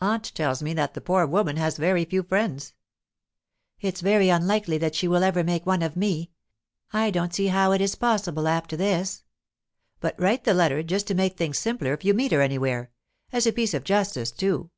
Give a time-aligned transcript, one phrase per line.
[0.00, 2.74] "Aunt tells me that the poor woman has very few friends."
[3.78, 6.32] "It's very unlikely that she will ever make one of me.
[6.92, 9.22] I don't see how it is possible, after this."
[10.00, 12.90] "But write the letter, just to make things simpler if you meet anywhere.
[13.30, 14.72] As a piece of justice, too."